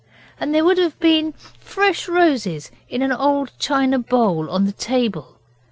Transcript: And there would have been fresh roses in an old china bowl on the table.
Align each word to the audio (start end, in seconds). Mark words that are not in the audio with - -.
And 0.39 0.51
there 0.51 0.65
would 0.65 0.79
have 0.79 0.99
been 0.99 1.33
fresh 1.33 2.07
roses 2.07 2.71
in 2.89 3.03
an 3.03 3.11
old 3.11 3.51
china 3.59 3.99
bowl 3.99 4.49
on 4.49 4.65
the 4.65 4.71
table. 4.71 5.37